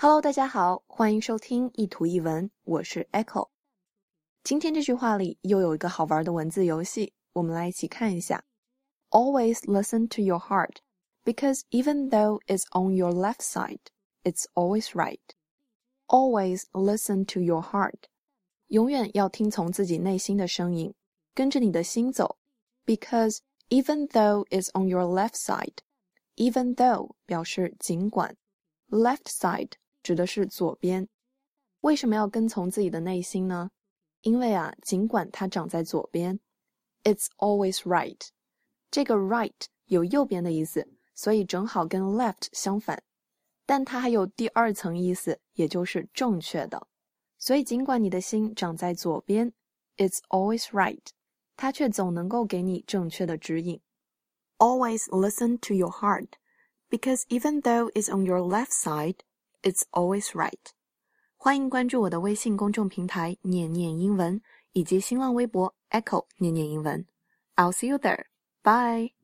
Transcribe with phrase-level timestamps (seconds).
[0.00, 3.48] Hello，大家好，欢迎收听一图一文，我是 Echo。
[4.44, 8.44] 今天这句话里又有一个好玩的文字游戏，我们来一起看一下。
[9.08, 10.76] Always listen to your heart,
[11.24, 13.80] because even though it's on your left side,
[14.22, 15.18] it's always right.
[16.08, 18.10] Always listen to your heart，
[18.66, 20.94] 永远要听从自己内心的声音，
[21.34, 22.36] 跟着你的心走。
[22.84, 23.38] Because
[23.70, 25.78] even though it's on your left side,
[26.36, 28.36] even though 表示尽管，
[28.90, 29.70] left side
[30.02, 31.08] 指的是左边。
[31.80, 33.70] 为什么要跟从自己的内心呢？
[34.22, 36.40] 因为啊，尽管它长在左边，
[37.04, 38.18] it's always right。
[38.90, 39.52] 这个 right
[39.84, 43.02] 有右边的意思，所以正好跟 left 相反。
[43.64, 46.88] 但它还有第二层意思，也就是正确的。
[47.38, 49.52] 所以尽管你的心长在左边，
[49.96, 51.02] it's always right，
[51.56, 53.80] 它却总能够给你正确的指引。
[54.58, 56.28] Always listen to your heart,
[56.88, 59.16] because even though it's on your left side.
[59.61, 60.71] It's always right。
[61.37, 64.41] 欢迎关注我的微信公众平台“念念英文”
[64.73, 67.05] 以及新浪微博 “Echo 念念英文”。
[67.55, 68.25] I'll see you there.
[68.63, 69.20] Bye.